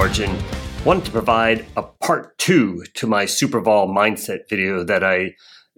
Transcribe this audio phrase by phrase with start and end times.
[0.00, 0.34] Arjun.
[0.86, 5.34] Wanted to provide a part two to my Super Vol mindset video that I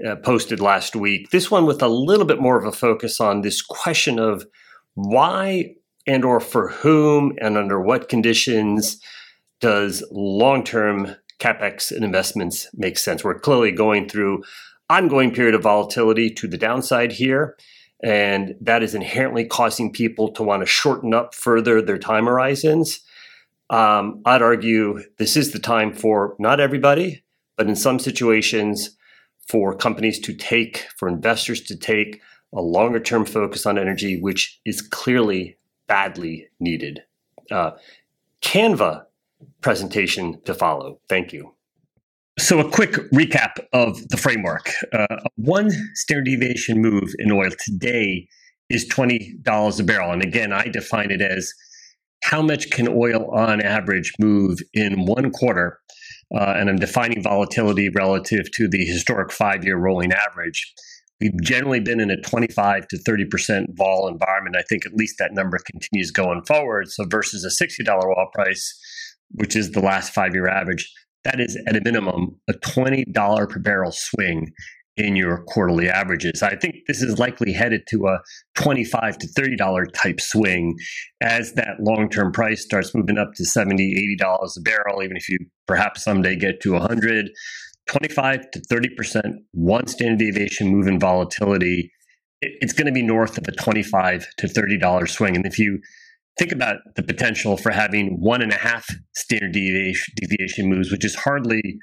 [0.06, 1.30] uh, posted last week.
[1.30, 4.46] This one with a little bit more of a focus on this question of
[4.94, 5.74] why
[6.06, 9.00] and or for whom and under what conditions
[9.60, 13.24] does long-term capex and investments make sense.
[13.24, 14.44] We're clearly going through
[14.88, 17.56] ongoing period of volatility to the downside here
[18.04, 23.00] and that is inherently causing people to want to shorten up further their time horizons.
[23.72, 27.24] Um, I'd argue this is the time for not everybody,
[27.56, 28.96] but in some situations,
[29.48, 32.20] for companies to take, for investors to take
[32.54, 35.56] a longer term focus on energy, which is clearly
[35.88, 37.02] badly needed.
[37.50, 37.72] Uh,
[38.42, 39.04] Canva
[39.62, 41.00] presentation to follow.
[41.08, 41.54] Thank you.
[42.38, 44.70] So, a quick recap of the framework.
[44.92, 48.28] Uh, one standard deviation move in oil today
[48.68, 50.12] is $20 a barrel.
[50.12, 51.52] And again, I define it as
[52.22, 55.78] how much can oil on average move in one quarter?
[56.34, 60.72] Uh, and I'm defining volatility relative to the historic five year rolling average.
[61.20, 64.56] We've generally been in a 25 to 30% vol environment.
[64.56, 66.88] I think at least that number continues going forward.
[66.90, 68.76] So, versus a $60 oil price,
[69.30, 70.90] which is the last five year average,
[71.24, 74.52] that is at a minimum a $20 per barrel swing
[74.96, 76.42] in your quarterly averages.
[76.42, 78.20] I think this is likely headed to a
[78.56, 80.76] 25 to $30 type swing
[81.22, 85.38] as that long-term price starts moving up to 70, $80 a barrel, even if you
[85.66, 87.30] perhaps someday get to 100,
[87.86, 91.90] 25 to 30% one standard deviation move in volatility.
[92.40, 95.36] It's going to be north of a 25 to $30 swing.
[95.36, 95.80] And if you
[96.38, 101.04] think about the potential for having one and a half standard deviation, deviation moves, which
[101.04, 101.78] is hardly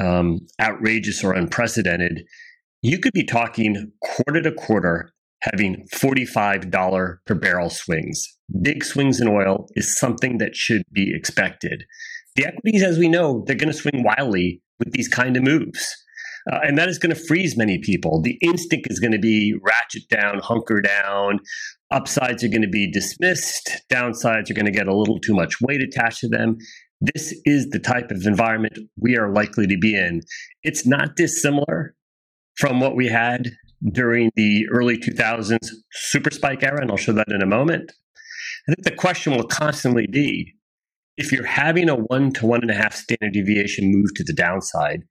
[0.00, 2.22] um, outrageous or unprecedented,
[2.82, 8.24] you could be talking quarter to quarter having $45 per barrel swings.
[8.62, 11.84] Big swings in oil is something that should be expected.
[12.36, 15.96] The equities, as we know, they're going to swing wildly with these kind of moves.
[16.50, 18.22] Uh, and that is going to freeze many people.
[18.22, 21.40] The instinct is going to be ratchet down, hunker down.
[21.90, 23.70] Upsides are going to be dismissed.
[23.90, 26.56] Downsides are going to get a little too much weight attached to them.
[27.00, 30.22] This is the type of environment we are likely to be in.
[30.62, 31.94] It's not dissimilar
[32.56, 33.50] from what we had
[33.92, 37.92] during the early 2000s super spike era, and I'll show that in a moment.
[38.68, 40.54] I think the question will constantly be
[41.16, 44.32] if you're having a one to one and a half standard deviation move to the
[44.32, 45.02] downside,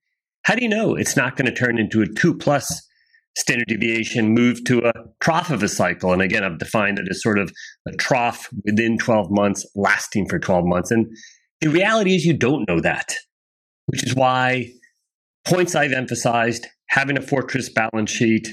[0.43, 2.81] how do you know it's not going to turn into a two plus
[3.37, 6.13] standard deviation move to a trough of a cycle?
[6.13, 7.51] And again, I've defined it as sort of
[7.87, 10.91] a trough within 12 months, lasting for 12 months.
[10.91, 11.07] And
[11.62, 13.16] the reality is, you don't know that,
[13.88, 14.69] which is why
[15.45, 18.47] points I've emphasized having a fortress balance sheet,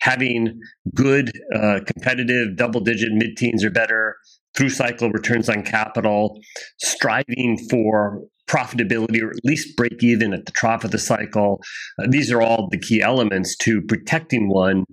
[0.00, 0.60] having
[0.94, 4.16] good, uh, competitive double digit mid teens or better
[4.56, 6.38] through cycle returns on capital,
[6.78, 11.60] striving for profitability or at least break even at the trough of the cycle.
[11.98, 14.84] Uh, these are all the key elements to protecting one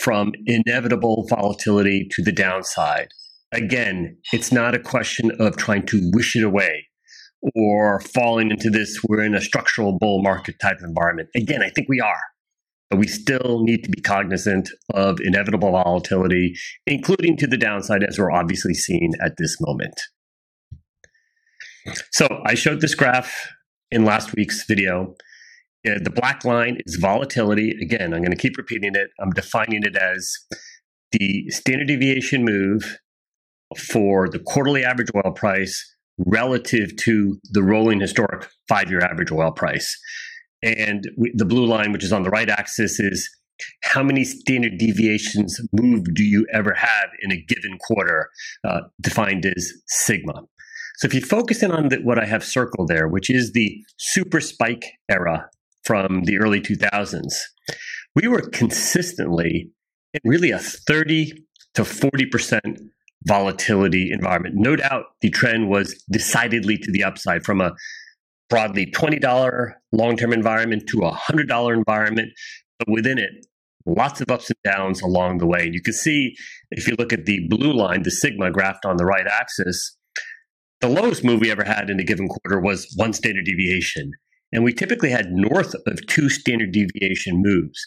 [0.00, 3.08] from inevitable volatility to the downside.
[3.52, 6.86] Again, it's not a question of trying to wish it away
[7.54, 11.28] or falling into this, we're in a structural bull market type environment.
[11.36, 12.20] Again, I think we are.
[12.90, 16.54] But we still need to be cognizant of inevitable volatility,
[16.86, 19.94] including to the downside, as we're obviously seeing at this moment.
[22.12, 23.48] So I showed this graph
[23.90, 25.14] in last week's video.
[25.86, 27.74] Uh, the black line is volatility.
[27.82, 29.08] Again, I'm going to keep repeating it.
[29.20, 30.30] I'm defining it as
[31.12, 32.98] the standard deviation move
[33.76, 39.50] for the quarterly average oil price relative to the rolling historic five year average oil
[39.50, 39.96] price.
[40.62, 43.28] And we, the blue line, which is on the right axis, is
[43.82, 48.30] how many standard deviations move do you ever have in a given quarter,
[48.64, 50.42] uh, defined as sigma.
[50.96, 53.84] So if you focus in on the, what I have circled there, which is the
[53.98, 55.50] super spike era
[55.84, 57.34] from the early 2000s,
[58.14, 59.70] we were consistently
[60.24, 61.32] really a 30
[61.74, 62.78] to 40%
[63.26, 64.54] volatility environment.
[64.56, 67.72] No doubt the trend was decidedly to the upside from a
[68.50, 72.28] broadly $20 long term environment to a $100 environment,
[72.78, 73.30] but within it,
[73.86, 75.64] lots of ups and downs along the way.
[75.64, 76.34] And you can see
[76.70, 79.96] if you look at the blue line, the sigma graphed on the right axis,
[80.80, 84.12] the lowest move we ever had in a given quarter was one standard deviation.
[84.52, 87.80] And we typically had north of two standard deviation moves.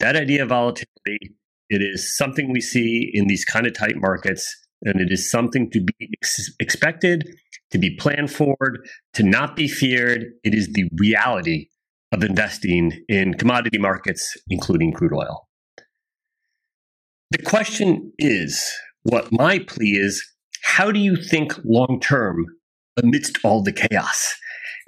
[0.00, 1.34] That idea of volatility,
[1.68, 5.70] it is something we see in these kind of tight markets, and it is something
[5.70, 7.28] to be ex- expected,
[7.70, 8.56] to be planned for,
[9.14, 10.24] to not be feared.
[10.44, 11.68] It is the reality
[12.12, 15.48] of investing in commodity markets, including crude oil.
[17.30, 18.72] The question is
[19.02, 20.24] what my plea is
[20.62, 22.46] how do you think long term
[22.96, 24.34] amidst all the chaos.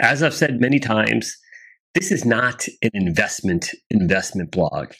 [0.00, 1.36] As I've said many times,
[1.94, 4.92] this is not an investment investment blog.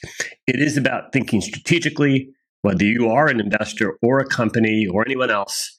[0.47, 2.29] It is about thinking strategically,
[2.61, 5.77] whether you are an investor or a company or anyone else,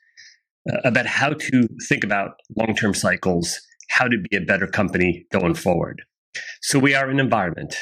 [0.71, 3.59] uh, about how to think about long term cycles,
[3.91, 6.03] how to be a better company going forward.
[6.63, 7.75] So we are in an environment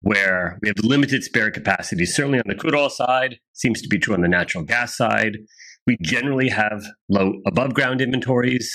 [0.00, 3.98] where we have limited spare capacity, certainly on the crude oil side, seems to be
[3.98, 5.38] true on the natural gas side.
[5.86, 8.70] We generally have low above ground inventories.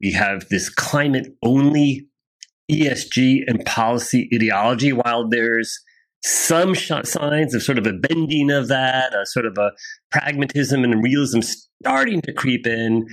[0.00, 2.06] We have this climate only
[2.70, 5.78] ESG and policy ideology, while there's
[6.22, 9.72] some signs of sort of a bending of that, a sort of a
[10.10, 13.06] pragmatism and realism starting to creep in.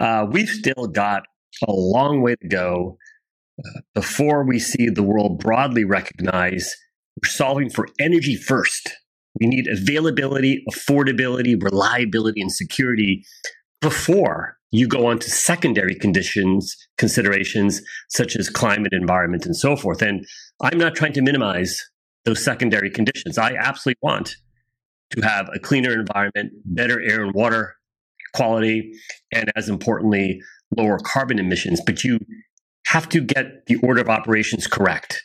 [0.00, 1.22] Uh, we've still got
[1.66, 2.96] a long way to go
[3.58, 6.74] uh, before we see the world broadly recognize
[7.22, 8.90] we're solving for energy first.
[9.40, 13.24] We need availability, affordability, reliability, and security
[13.80, 20.02] before you go on to secondary conditions, considerations such as climate, environment, and so forth.
[20.02, 20.26] And
[20.60, 21.82] I'm not trying to minimize
[22.28, 23.38] those secondary conditions.
[23.38, 24.36] I absolutely want
[25.12, 27.74] to have a cleaner environment, better air and water
[28.34, 28.92] quality,
[29.32, 30.42] and as importantly,
[30.76, 31.80] lower carbon emissions.
[31.84, 32.18] But you
[32.88, 35.22] have to get the order of operations correct.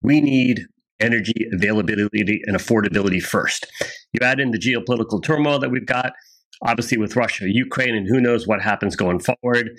[0.00, 0.62] We need
[0.98, 3.66] energy availability and affordability first.
[4.14, 6.14] You add in the geopolitical turmoil that we've got,
[6.62, 9.78] obviously with Russia, Ukraine, and who knows what happens going forward.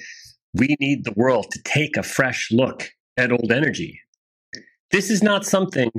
[0.53, 3.99] We need the world to take a fresh look at old energy.
[4.91, 5.89] This is not something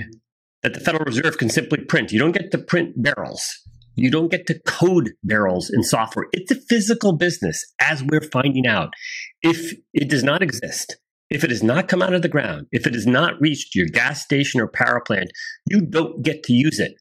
[0.62, 2.12] that the Federal Reserve can simply print.
[2.12, 3.46] You don't get to print barrels.
[3.94, 6.26] You don't get to code barrels in software.
[6.32, 8.94] It's a physical business, as we're finding out.
[9.42, 10.96] If it does not exist,
[11.30, 13.86] if it has not come out of the ground, if it has not reached your
[13.86, 15.30] gas station or power plant,
[15.68, 16.94] you don't get to use it.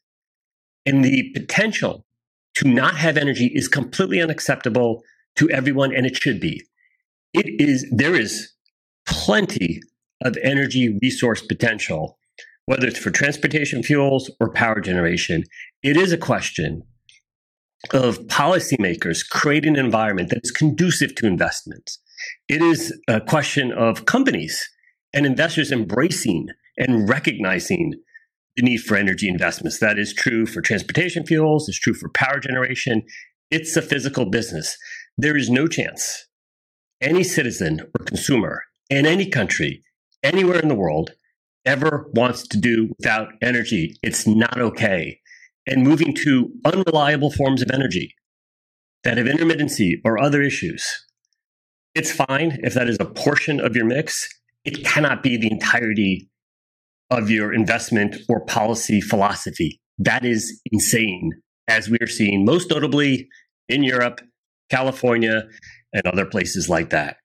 [0.85, 2.05] And the potential
[2.55, 5.03] to not have energy is completely unacceptable
[5.35, 6.63] to everyone, and it should be.
[7.33, 8.53] It is, there is
[9.05, 9.79] plenty
[10.23, 12.17] of energy resource potential,
[12.67, 15.43] whether it's for transportation fuels or power generation.
[15.81, 16.83] It is a question
[17.91, 21.99] of policymakers creating an environment that is conducive to investments
[22.47, 24.69] it is a question of companies
[25.13, 26.47] and investors embracing
[26.77, 27.93] and recognizing
[28.55, 29.79] the need for energy investments.
[29.79, 33.03] That is true for transportation fuels, it's true for power generation.
[33.51, 34.77] It's a physical business.
[35.17, 36.25] There is no chance
[36.99, 39.83] any citizen or consumer in any country,
[40.23, 41.11] anywhere in the world,
[41.67, 43.95] ever wants to do without energy.
[44.01, 45.19] It's not okay.
[45.67, 48.15] And moving to unreliable forms of energy
[49.03, 51.05] that have intermittency or other issues
[51.97, 54.29] it's fine if that is a portion of your mix.
[54.63, 56.29] It cannot be the entirety
[57.09, 59.81] of your investment or policy philosophy.
[59.97, 61.31] That is insane,
[61.67, 63.27] as we are seeing most notably
[63.67, 64.21] in Europe,
[64.69, 65.45] California,
[65.91, 67.17] and other places like that.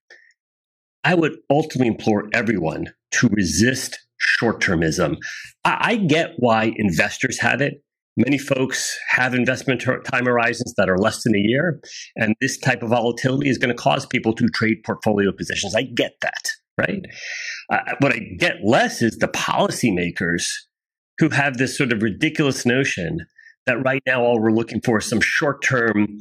[1.04, 5.16] I would ultimately implore everyone to resist short termism.
[5.64, 7.82] I, I, get why investors have it.
[8.16, 11.80] Many folks have investment time horizons that are less than a year,
[12.16, 15.74] and this type of volatility is going to cause people to trade portfolio positions.
[15.74, 17.02] I get that, right?
[17.70, 20.44] Uh, what I get less is the policymakers
[21.18, 23.26] who have this sort of ridiculous notion
[23.66, 26.20] that right now all we're looking for is some short term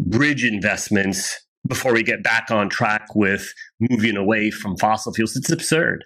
[0.00, 1.38] bridge investments
[1.68, 5.36] before we get back on track with moving away from fossil fuels.
[5.36, 6.04] It's absurd.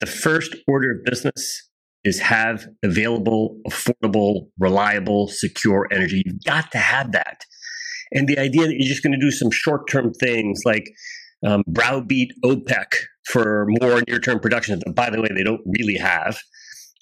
[0.00, 1.70] The first order of business
[2.04, 6.22] is have available, affordable, reliable, secure energy.
[6.24, 7.44] You've got to have that.
[8.12, 10.84] And the idea that you're just going to do some short term things like
[11.44, 12.86] um, browbeat OPEC
[13.26, 16.38] for more near term production that, by the way, they don't really have,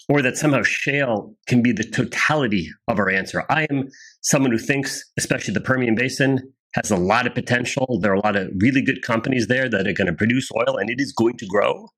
[0.09, 3.45] or that somehow shale can be the totality of our answer.
[3.51, 3.89] I am
[4.23, 6.41] someone who thinks, especially the Permian Basin,
[6.75, 7.99] has a lot of potential.
[8.01, 10.77] There are a lot of really good companies there that are going to produce oil
[10.79, 11.89] and it is going to grow.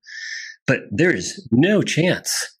[0.67, 2.55] But there is no chance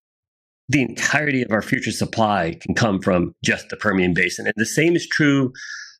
[0.69, 4.45] the entirety of our future supply can come from just the Permian Basin.
[4.45, 5.51] And the same is true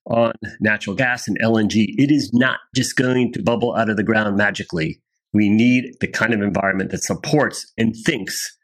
[0.07, 1.85] on natural gas and LNG.
[1.97, 5.01] It is not just going to bubble out of the ground magically.
[5.33, 8.57] We need the kind of environment that supports and thinks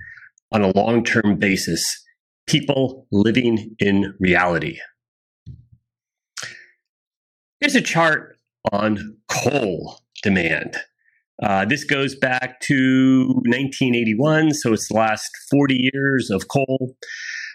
[0.52, 2.04] on a long term basis
[2.48, 4.80] people living in reality.
[7.60, 8.38] Here's a chart
[8.72, 10.78] on coal demand.
[11.42, 16.96] Uh, this goes back to 1981, so it's the last 40 years of coal.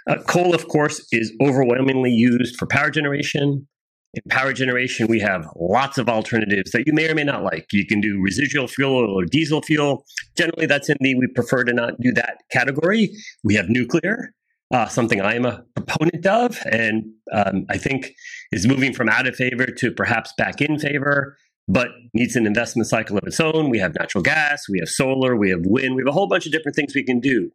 [0.08, 3.66] Uh, coal, of course, is overwhelmingly used for power generation.
[4.14, 7.66] In power generation, we have lots of alternatives that you may or may not like.
[7.72, 10.04] You can do residual fuel or diesel fuel.
[10.36, 13.10] Generally, that's in the we prefer to not do that category.
[13.44, 14.32] We have nuclear,
[14.72, 18.12] uh, something I am a proponent of, and um, I think
[18.52, 21.36] is moving from out of favor to perhaps back in favor.
[21.68, 23.70] But needs an investment cycle of its own.
[23.70, 26.46] We have natural gas, we have solar, we have wind, we have a whole bunch
[26.46, 27.50] of different things we can do,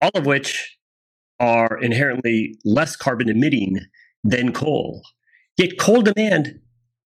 [0.00, 0.78] all of which
[1.38, 3.80] are inherently less carbon emitting
[4.24, 5.02] than coal.
[5.56, 6.60] Yet coal demand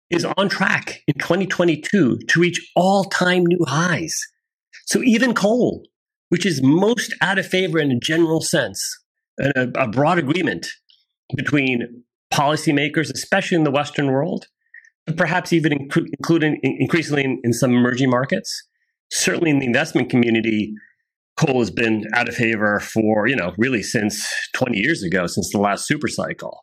[0.09, 4.19] is on track in 2022 to reach all time new highs.
[4.85, 5.83] So even coal,
[6.29, 8.99] which is most out of favor in a general sense,
[9.39, 10.67] a, a broad agreement
[11.35, 14.47] between policymakers, especially in the Western world,
[15.17, 18.67] perhaps even inc- including increasingly in, in some emerging markets.
[19.11, 20.73] Certainly in the investment community,
[21.37, 25.51] coal has been out of favor for, you know, really since 20 years ago, since
[25.51, 26.61] the last super cycle.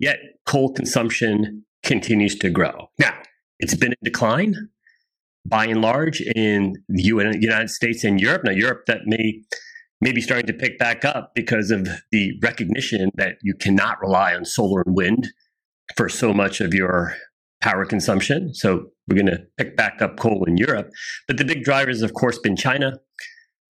[0.00, 2.88] Yet coal consumption continues to grow.
[2.98, 3.14] Now,
[3.58, 4.54] it's been in decline
[5.46, 8.42] by and large in the United States and Europe.
[8.44, 9.42] Now, Europe that may
[10.00, 14.34] may be starting to pick back up because of the recognition that you cannot rely
[14.34, 15.28] on solar and wind
[15.96, 17.14] for so much of your
[17.64, 18.54] power consumption.
[18.54, 20.90] So we're going to pick back up coal in Europe.
[21.26, 22.98] But the big driver has, of course, been China.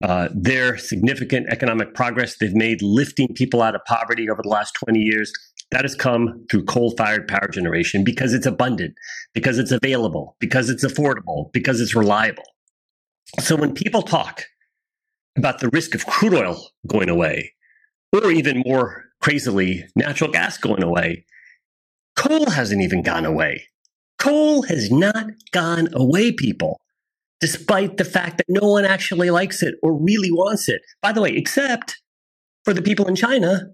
[0.02, 4.74] Uh, their significant economic progress they've made lifting people out of poverty over the last
[4.84, 5.32] 20 years
[5.70, 8.94] that has come through coal fired power generation because it's abundant,
[9.32, 12.44] because it's available, because it's affordable, because it's reliable.
[13.40, 14.42] So when people talk
[15.38, 17.54] about the risk of crude oil going away,
[18.12, 21.24] or even more crazily, natural gas going away,
[22.16, 23.68] coal hasn't even gone away.
[24.18, 26.80] Coal has not gone away, people,
[27.40, 30.80] despite the fact that no one actually likes it or really wants it.
[31.02, 32.00] By the way, except
[32.64, 33.66] for the people in China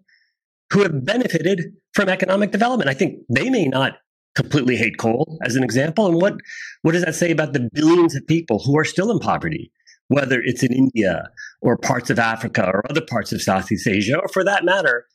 [0.73, 2.89] who have benefited from economic development.
[2.89, 3.95] I think they may not
[4.35, 6.07] completely hate coal, as an example.
[6.07, 6.35] And what,
[6.83, 9.73] what does that say about the billions of people who are still in poverty,
[10.09, 11.29] whether it's in India
[11.61, 15.07] or parts of Africa or other parts of Southeast Asia, or for that matter,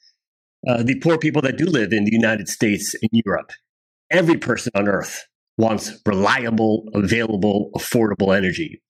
[0.68, 3.52] uh, the poor people that do live in the United States and Europe?
[4.12, 5.26] Every person on earth
[5.58, 8.82] wants reliable, available, affordable energy.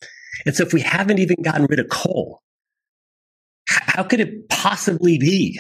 [0.46, 2.42] And so if we haven't even gotten rid of coal,
[3.68, 5.60] how could it possibly be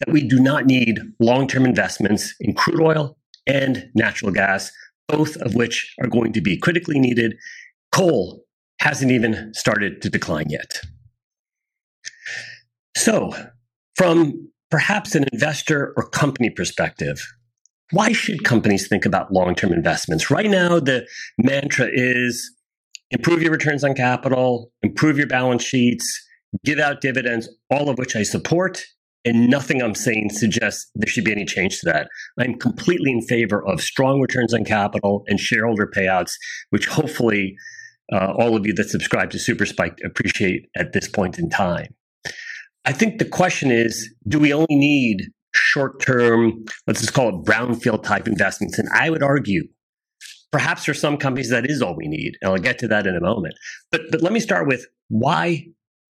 [0.00, 3.16] that we do not need long term investments in crude oil
[3.46, 4.70] and natural gas,
[5.08, 7.34] both of which are going to be critically needed.
[7.92, 8.44] Coal
[8.80, 10.80] hasn't even started to decline yet.
[12.96, 13.34] So,
[13.96, 17.20] from perhaps an investor or company perspective,
[17.92, 20.30] why should companies think about long term investments?
[20.30, 21.06] Right now, the
[21.38, 22.54] mantra is
[23.10, 26.06] improve your returns on capital, improve your balance sheets,
[26.64, 28.84] give out dividends, all of which I support
[29.24, 32.08] and nothing I'm saying suggests there should be any change to that.
[32.38, 36.32] I'm completely in favor of strong returns on capital and shareholder payouts,
[36.70, 37.56] which hopefully
[38.12, 41.94] uh, all of you that subscribe to Super Spike appreciate at this point in time.
[42.84, 47.44] I think the question is do we only need short term, let's just call it
[47.44, 48.78] brownfield type investments?
[48.78, 49.64] And I would argue
[50.50, 52.34] perhaps for some companies that is all we need.
[52.40, 53.54] And I'll get to that in a moment.
[53.90, 55.66] But, but let me start with why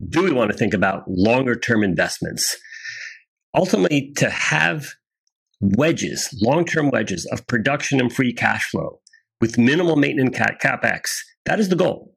[0.09, 2.57] do we want to think about longer term investments?
[3.54, 4.87] ultimately to have
[5.61, 9.00] wedges, long term wedges of production and free cash flow
[9.40, 11.18] with minimal maintenance capex.
[11.45, 12.14] That is the goal.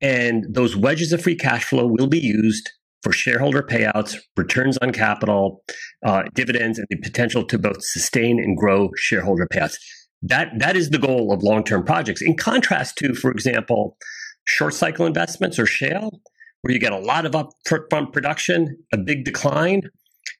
[0.00, 2.70] And those wedges of free cash flow will be used
[3.04, 5.62] for shareholder payouts, returns on capital,
[6.04, 9.76] uh, dividends, and the potential to both sustain and grow shareholder payouts.
[10.22, 12.22] That, that is the goal of long term projects.
[12.22, 13.98] In contrast to, for example,
[14.44, 16.22] short cycle investments or shale,
[16.62, 19.82] where you get a lot of upfront production, a big decline,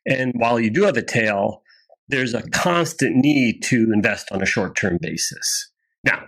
[0.07, 1.63] and while you do have a tail,
[2.09, 5.71] there's a constant need to invest on a short term basis.
[6.03, 6.25] Now,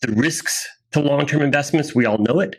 [0.00, 2.56] the risks to long term investments, we all know it.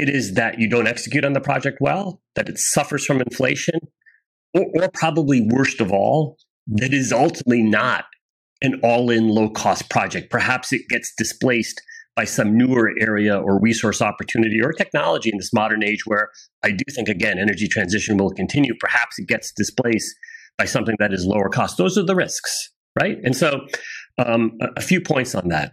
[0.00, 3.78] It is that you don't execute on the project well, that it suffers from inflation,
[4.54, 6.38] or, or probably worst of all,
[6.68, 8.06] that is ultimately not
[8.62, 10.30] an all in low cost project.
[10.30, 11.82] Perhaps it gets displaced
[12.16, 16.30] by some newer area or resource opportunity or technology in this modern age where
[16.62, 18.72] I do think, again, energy transition will continue.
[18.80, 20.14] Perhaps it gets displaced
[20.56, 21.76] by something that is lower cost.
[21.76, 23.18] Those are the risks, right?
[23.22, 23.66] And so,
[24.16, 25.72] um, a, a few points on that.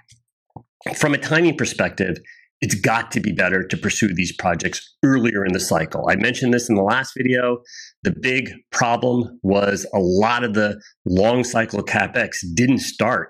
[0.97, 2.17] From a timing perspective,
[2.61, 6.07] it's got to be better to pursue these projects earlier in the cycle.
[6.09, 7.59] I mentioned this in the last video.
[8.03, 13.29] The big problem was a lot of the long cycle capex didn't start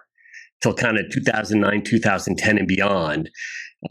[0.62, 3.30] till kind of 2009, 2010, and beyond.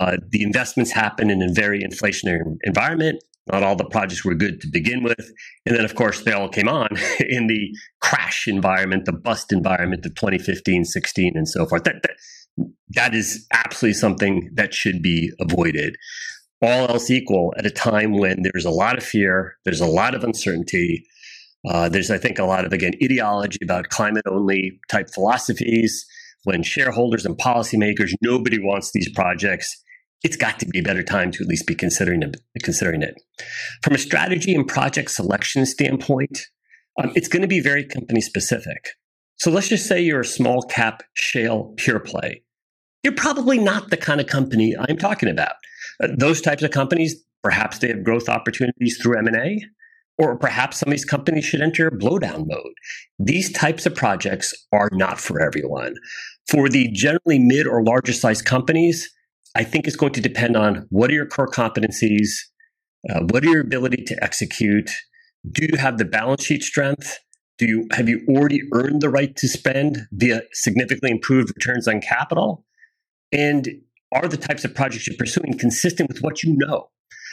[0.00, 3.22] Uh, the investments happened in a very inflationary environment.
[3.52, 5.30] Not all the projects were good to begin with.
[5.64, 6.88] And then, of course, they all came on
[7.20, 11.84] in the crash environment, the bust environment of 2015, 16, and so forth.
[11.84, 12.16] That, that,
[12.90, 15.96] that is absolutely something that should be avoided.
[16.62, 20.14] All else equal, at a time when there's a lot of fear, there's a lot
[20.14, 21.04] of uncertainty,
[21.68, 26.06] uh, there's, I think, a lot of, again, ideology about climate only type philosophies
[26.44, 29.82] when shareholders and policymakers, nobody wants these projects,
[30.22, 32.36] it's got to be a better time to at least be considering it.
[32.62, 33.20] Considering it.
[33.82, 36.46] From a strategy and project selection standpoint,
[37.02, 38.90] um, it's going to be very company specific.
[39.38, 42.42] So let's just say you're a small cap shale pure play.
[43.06, 45.52] You're probably not the kind of company I'm talking about.
[46.02, 49.64] Uh, those types of companies, perhaps they have growth opportunities through M&A,
[50.18, 52.72] or perhaps some of these companies should enter blowdown mode.
[53.20, 55.94] These types of projects are not for everyone.
[56.48, 59.08] For the generally mid or larger size companies,
[59.54, 62.30] I think it's going to depend on what are your core competencies,
[63.08, 64.90] uh, what are your ability to execute,
[65.48, 67.20] do you have the balance sheet strength?
[67.58, 72.00] Do you have you already earned the right to spend via significantly improved returns on
[72.00, 72.65] capital?
[73.32, 73.68] And
[74.12, 76.90] are the types of projects you're pursuing consistent with what you know?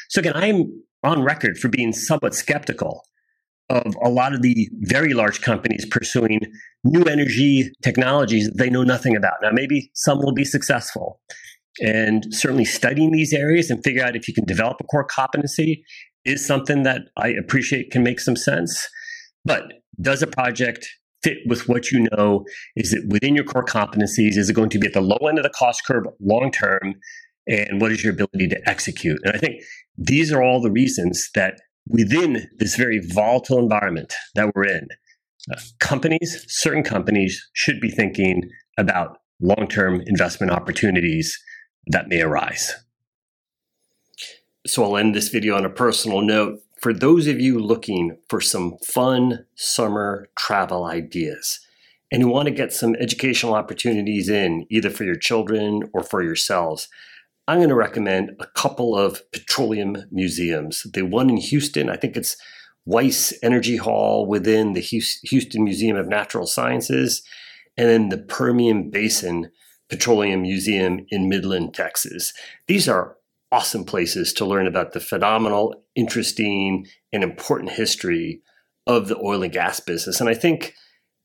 [0.09, 3.03] So again, I'm on record for being somewhat skeptical
[3.69, 6.41] of a lot of the very large companies pursuing
[6.83, 9.35] new energy technologies they know nothing about.
[9.41, 11.19] Now, maybe some will be successful.
[11.81, 15.83] And certainly studying these areas and figure out if you can develop a core competency
[16.25, 18.87] is something that I appreciate can make some sense.
[19.43, 20.87] But does a project
[21.23, 22.45] fit with what you know?
[22.75, 24.37] Is it within your core competencies?
[24.37, 26.95] Is it going to be at the low end of the cost curve long term?
[27.47, 29.19] And what is your ability to execute?
[29.23, 29.61] And I think
[29.97, 34.87] these are all the reasons that within this very volatile environment that we're in,
[35.51, 41.37] uh, companies, certain companies, should be thinking about long term investment opportunities
[41.87, 42.73] that may arise.
[44.65, 46.59] So I'll end this video on a personal note.
[46.83, 51.61] For those of you looking for some fun summer travel ideas
[52.11, 56.21] and who want to get some educational opportunities in, either for your children or for
[56.21, 56.89] yourselves,
[57.47, 60.85] I'm going to recommend a couple of petroleum museums.
[60.93, 62.35] The one in Houston, I think it's
[62.85, 67.23] Wiess Energy Hall within the Houston Museum of Natural Sciences,
[67.77, 69.51] and then the Permian Basin
[69.89, 72.33] Petroleum Museum in Midland, Texas.
[72.67, 73.15] These are
[73.53, 78.41] awesome places to learn about the phenomenal, interesting, and important history
[78.87, 80.19] of the oil and gas business.
[80.19, 80.73] And I think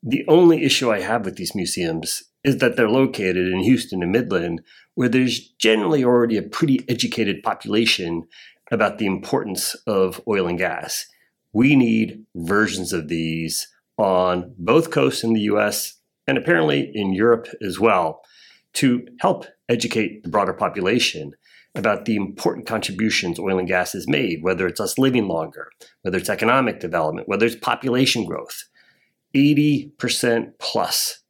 [0.02, 4.12] the only issue I have with these museums is that they're located in Houston and
[4.12, 4.60] Midland,
[4.94, 8.24] where there's generally already a pretty educated population
[8.70, 11.06] about the importance of oil and gas.
[11.54, 15.94] We need versions of these on both coasts in the US
[16.26, 18.20] and apparently in Europe as well
[18.74, 21.32] to help educate the broader population
[21.74, 25.70] about the important contributions oil and gas has made, whether it's us living longer,
[26.02, 28.64] whether it's economic development, whether it's population growth.
[29.34, 31.22] 80% plus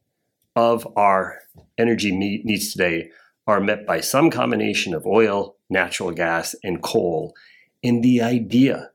[0.54, 1.40] of our
[1.76, 3.10] energy needs today
[3.46, 7.34] are met by some combination of oil, natural gas, and coal.
[7.82, 8.90] And the idea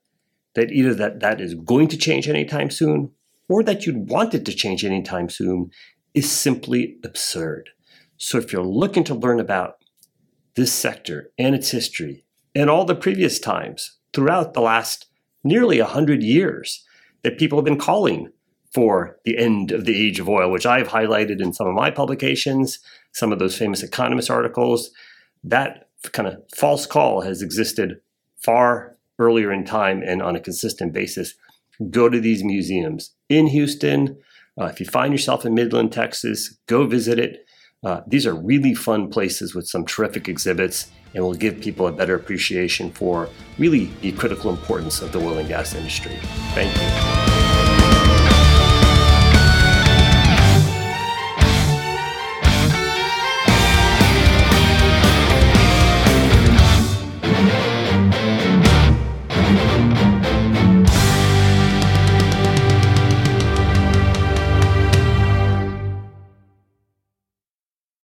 [0.56, 3.12] that either that, that is going to change anytime soon
[3.50, 5.72] or that you'd want it to change anytime soon
[6.14, 7.70] is simply absurd.
[8.18, 9.83] So if you're looking to learn about
[10.56, 15.08] this sector and its history and all the previous times throughout the last
[15.44, 16.86] nearly 100 years
[17.24, 18.30] that people have been calling
[18.74, 21.92] for the end of the age of oil, which I've highlighted in some of my
[21.92, 22.80] publications,
[23.12, 24.90] some of those famous economist articles.
[25.44, 28.02] That kind of false call has existed
[28.38, 31.36] far earlier in time and on a consistent basis.
[31.90, 34.18] Go to these museums in Houston.
[34.60, 37.46] Uh, if you find yourself in Midland, Texas, go visit it.
[37.84, 41.92] Uh, these are really fun places with some terrific exhibits and will give people a
[41.92, 46.18] better appreciation for really the critical importance of the oil and gas industry.
[46.54, 47.13] Thank you.